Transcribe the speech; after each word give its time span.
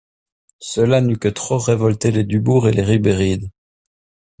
Cela 0.61 0.99
n'eût 0.99 1.19
que 1.19 1.27
trop 1.27 1.59
révolté 1.59 2.09
les 2.09 2.23
Dubourg 2.23 2.67
et 2.67 2.71
les 2.73 2.81
Ribéride. 2.81 3.51